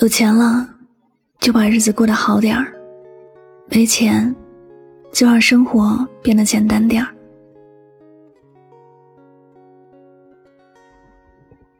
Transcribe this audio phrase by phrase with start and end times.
[0.00, 0.68] 有钱了，
[1.40, 2.64] 就把日子过得好点儿；
[3.68, 4.32] 没钱，
[5.12, 7.12] 就让生活变得简单点儿。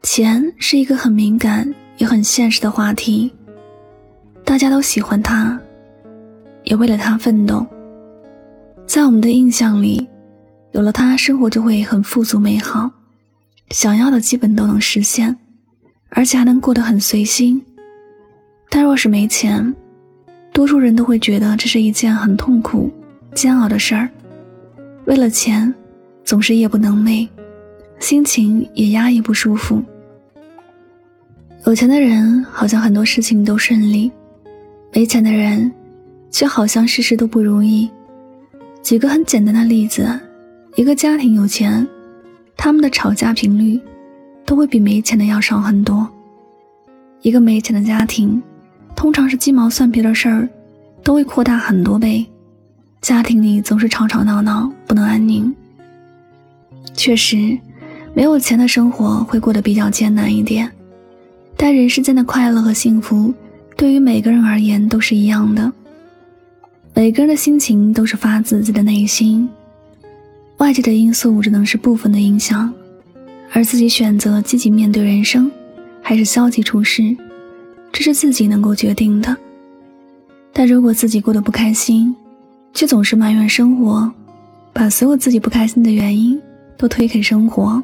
[0.03, 3.31] 钱是一个很敏感也很现实的话题，
[4.43, 5.57] 大家都喜欢它，
[6.65, 7.65] 也为了它奋斗。
[8.85, 10.05] 在我们的印象里，
[10.71, 12.91] 有了它，生活就会很富足美好，
[13.69, 15.37] 想要的基本都能实现，
[16.09, 17.63] 而且还能过得很随心。
[18.69, 19.75] 但若是没钱，
[20.53, 22.91] 多数人都会觉得这是一件很痛苦、
[23.33, 24.07] 煎熬的事儿。
[25.05, 25.73] 为了钱，
[26.23, 27.27] 总是夜不能寐，
[27.99, 29.83] 心情也压抑不舒服。
[31.65, 34.11] 有钱的人好像很多事情都顺利，
[34.93, 35.71] 没钱的人
[36.29, 37.89] 却好像事事都不如意。
[38.83, 40.07] 举个很简单的例子，
[40.75, 41.85] 一个家庭有钱，
[42.55, 43.79] 他们的吵架频率
[44.45, 46.07] 都会比没钱的要少很多。
[47.21, 48.41] 一个没钱的家庭。
[48.99, 50.49] 通常是鸡毛蒜皮的事儿，
[51.05, 52.25] 都会扩大很多倍，
[52.99, 55.55] 家庭里总是吵吵闹闹，不能安宁。
[56.93, 57.57] 确实，
[58.13, 60.69] 没有钱的生活会过得比较艰难一点，
[61.55, 63.33] 但人世间的快乐和幸福，
[63.77, 65.71] 对于每个人而言都是一样的。
[66.93, 69.47] 每个人的心情都是发自自己的内心，
[70.57, 72.69] 外界的因素只能是部分的影响，
[73.53, 75.49] 而自己选择积极面对人生，
[76.01, 77.15] 还是消极处事。
[77.91, 79.35] 这是自己能够决定的，
[80.53, 82.15] 但如果自己过得不开心，
[82.73, 84.09] 却总是埋怨生活，
[84.71, 86.39] 把所有自己不开心的原因
[86.77, 87.81] 都推给生活，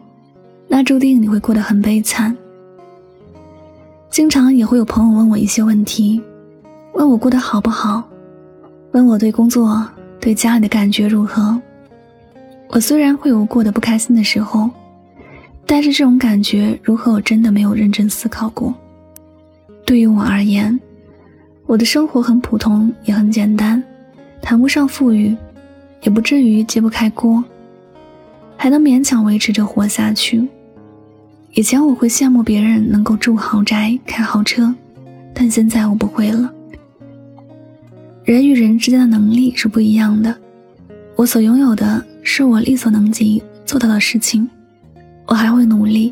[0.67, 2.35] 那注定你会过得很悲惨。
[4.09, 6.21] 经常也会有朋友问我一些问题，
[6.93, 8.01] 问我过得好不好，
[8.91, 9.85] 问我对工作、
[10.21, 11.59] 对家里的感觉如何。
[12.69, 14.69] 我虽然会有过得不开心的时候，
[15.65, 18.73] 但是这种感觉如何，我真的没有认真思考过。
[19.85, 20.77] 对于我而言，
[21.67, 23.81] 我的生活很普通，也很简单，
[24.41, 25.35] 谈不上富裕，
[26.01, 27.43] 也不至于揭不开锅，
[28.57, 30.45] 还能勉强维持着活下去。
[31.53, 34.73] 以前我会羡慕别人能够住豪宅、开豪车，
[35.33, 36.51] 但现在我不会了。
[38.23, 40.35] 人与人之间的能力是不一样的，
[41.15, 44.49] 我所拥有的是我力所能及做到的事情，
[45.27, 46.11] 我还会努力。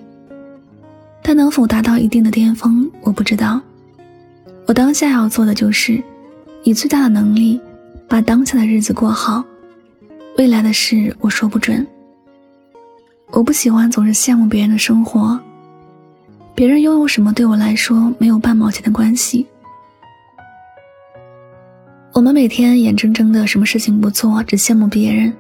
[1.24, 3.60] 但能否达到一定的巅峰，我不知道。
[4.66, 6.04] 我当下要做的就是，
[6.64, 7.60] 以最大的能力，
[8.08, 9.44] 把当下的日子过好。
[10.38, 11.86] 未来的事我说不准。
[13.32, 15.40] 我不喜欢总是羡慕别人的生活，
[16.54, 19.48] 别人拥有什么对我来说没有半毛钱的关系。
[22.14, 25.34] 我们每天眼睁睁的什么事情不做，只羡慕别人，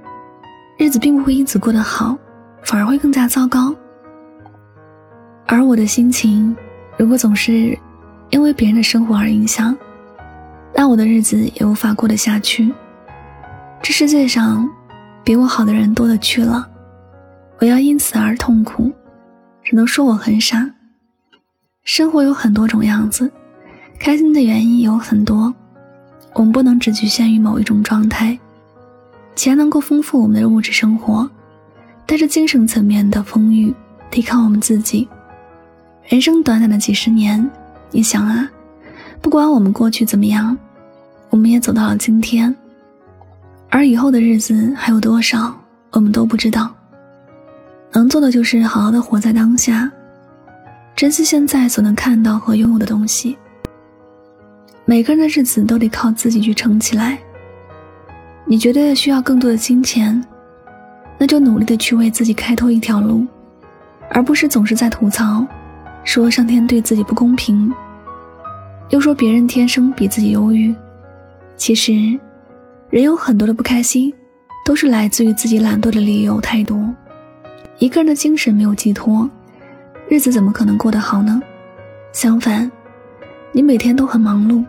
[0.77, 2.17] 日子并不会因此过得好，
[2.63, 3.75] 反而会更加糟糕。
[5.53, 6.55] 而我的心情，
[6.97, 7.77] 如果总是
[8.31, 9.77] 因为别人的生活而影响，
[10.73, 12.73] 那我的日子也无法过得下去。
[13.79, 14.67] 这世界上
[15.23, 16.67] 比我好的人多了去了，
[17.59, 18.91] 我要因此而痛苦，
[19.63, 20.67] 只能说我很傻。
[21.83, 23.31] 生活有很多种样子，
[23.99, 25.53] 开心的原因有很多，
[26.33, 28.35] 我们不能只局限于某一种状态。
[29.35, 31.29] 钱能够丰富我们的物质生活，
[32.07, 33.71] 但是精神层面的丰裕
[34.09, 35.07] 得靠我们自己。
[36.05, 37.49] 人生短短的几十年，
[37.89, 38.49] 你想啊，
[39.21, 40.55] 不管我们过去怎么样，
[41.29, 42.53] 我们也走到了今天。
[43.69, 45.55] 而以后的日子还有多少，
[45.91, 46.69] 我们都不知道。
[47.93, 49.89] 能做的就是好好的活在当下，
[50.93, 53.37] 珍惜现在所能看到和拥有的东西。
[54.83, 57.17] 每个人的日子都得靠自己去撑起来。
[58.45, 60.21] 你觉得需要更多的金钱，
[61.17, 63.25] 那就努力的去为自己开拓一条路，
[64.09, 65.47] 而不是总是在吐槽。
[66.03, 67.73] 说上天对自己不公平，
[68.89, 70.73] 又说别人天生比自己优越。
[71.55, 71.93] 其实，
[72.89, 74.13] 人有很多的不开心，
[74.65, 76.77] 都是来自于自己懒惰的理由太多。
[77.79, 79.29] 一个人的精神没有寄托，
[80.09, 81.41] 日子怎么可能过得好呢？
[82.11, 82.69] 相反，
[83.51, 84.63] 你每天都很忙碌，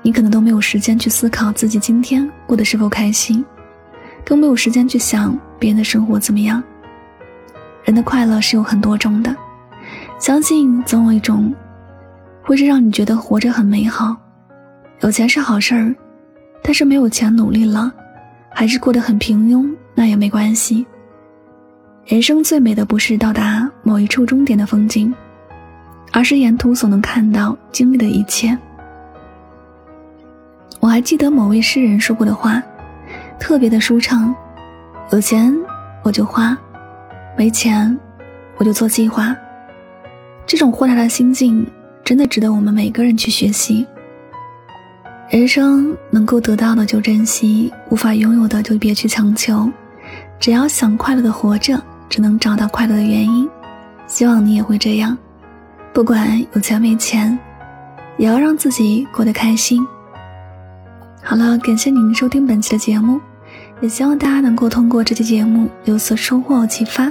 [0.00, 3.44] 你可能都没有时间去思考自己今天过得是否开心，
[4.24, 6.62] 更没有时间去想别人的生活怎么样。
[7.84, 9.34] 人的快乐是有很多种的。
[10.22, 11.52] 相信总有一种，
[12.44, 14.16] 会是让你觉得活着很美好。
[15.00, 15.92] 有钱是好事儿，
[16.62, 17.92] 但是没有钱努力了，
[18.48, 20.86] 还是过得很平庸，那也没关系。
[22.04, 25.12] 人生最美的不是到达某一处终点的风景，
[26.12, 28.56] 而是沿途所能看到、经历的一切。
[30.78, 32.62] 我还记得某位诗人说过的话，
[33.40, 34.32] 特别的舒畅：
[35.10, 35.52] 有钱
[36.04, 36.56] 我就花，
[37.36, 37.98] 没钱
[38.58, 39.36] 我就做计划。
[40.46, 41.66] 这种豁达的心境，
[42.04, 43.86] 真的值得我们每个人去学习。
[45.30, 49.70] 人生能够得到的就珍惜，无法拥有的就别去强求。
[50.38, 53.48] 只要想快乐的活着，只能找到快乐的原因。
[54.06, 55.16] 希望你也会这样，
[55.94, 57.38] 不管有钱没钱，
[58.18, 59.82] 也要让自己过得开心。
[61.22, 63.18] 好了，感谢您收听本期的节目，
[63.80, 67.10] 也希望大家能够通过这期节目有所收获启发。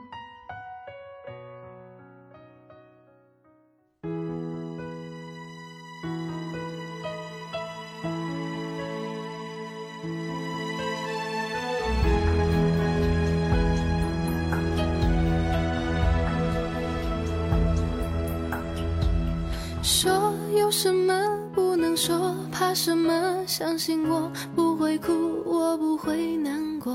[22.61, 23.43] 怕什么？
[23.47, 25.11] 相信我不会哭，
[25.47, 26.93] 我不会难过。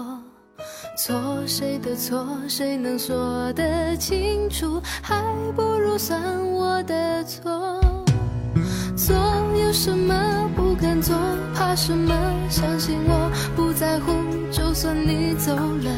[0.96, 4.80] 错谁的错，谁能说得清楚？
[5.02, 5.20] 还
[5.56, 6.22] 不如算
[6.52, 7.80] 我的错。
[8.96, 9.16] 做
[9.60, 11.16] 有什么不敢做，
[11.52, 12.14] 怕什么？
[12.48, 14.12] 相信我不在乎，
[14.52, 15.90] 就算你走了，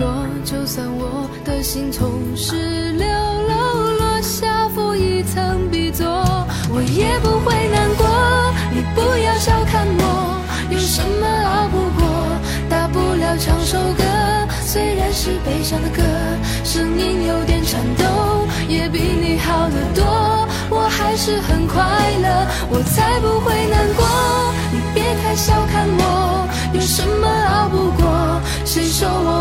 [0.00, 4.96] 落就算我的心从十六楼落下负。
[4.96, 6.06] 一层笔作，
[6.70, 8.17] 我也不会难过。
[8.78, 10.40] 你不要小看我，
[10.70, 12.06] 有什么熬不过？
[12.70, 14.04] 大不了唱首歌，
[14.64, 16.00] 虽然是悲伤的歌，
[16.62, 20.46] 声音有点颤抖，也比你好得多。
[20.70, 21.82] 我还是很快
[22.22, 24.06] 乐，我才不会难过。
[24.70, 28.40] 你别太小看我，有什么熬不过？
[28.64, 29.37] 谁说我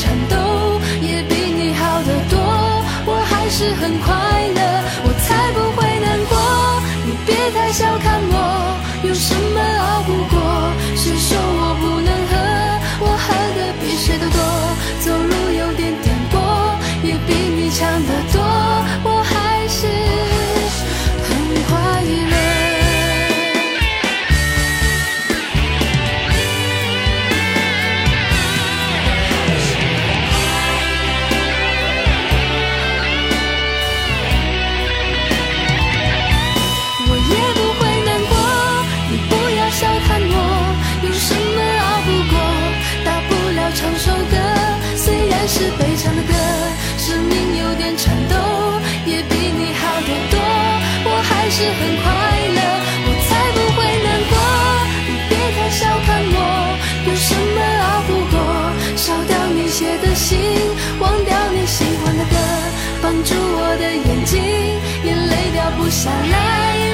[0.00, 2.40] 颤抖，也比你好得多。
[3.04, 4.08] 我还是很快
[4.56, 4.60] 乐，
[5.04, 6.32] 我才不会难过。
[7.04, 8.34] 你别太小看我，
[9.06, 10.40] 有什么熬不过？
[10.96, 12.32] 谁说我不能喝？
[13.04, 14.40] 我喝的比谁都多，
[15.04, 16.34] 走路有点颠簸，
[17.04, 18.39] 也比你强得多。
[51.80, 52.06] 很快
[52.56, 52.60] 乐
[53.06, 54.32] 我才不会难过。
[55.08, 56.38] 你别太小看我
[57.08, 58.36] 有什么熬不过
[58.96, 60.38] 烧掉你写的信
[61.00, 62.36] 忘掉你喜欢的歌
[63.02, 64.40] 绑住我的眼睛
[65.04, 66.89] 眼泪掉不下来。